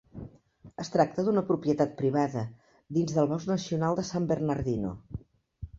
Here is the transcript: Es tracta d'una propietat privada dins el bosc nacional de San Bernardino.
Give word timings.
Es 0.83 0.89
tracta 0.95 1.25
d'una 1.27 1.43
propietat 1.49 1.93
privada 2.01 2.43
dins 2.99 3.21
el 3.25 3.31
bosc 3.35 3.53
nacional 3.55 4.01
de 4.03 4.09
San 4.13 4.29
Bernardino. 4.35 4.99